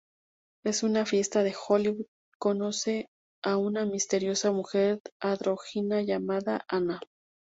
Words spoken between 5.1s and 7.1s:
andrógina llamada Anna.